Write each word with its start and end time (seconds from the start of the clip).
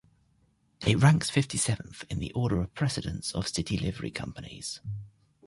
It 0.83 0.97
ranks 0.97 1.29
fifty-seventh 1.29 2.05
in 2.09 2.17
the 2.17 2.31
order 2.31 2.59
of 2.59 2.73
precedence 2.73 3.33
of 3.35 3.47
City 3.47 3.77
Livery 3.77 4.09
Companies. 4.09 4.79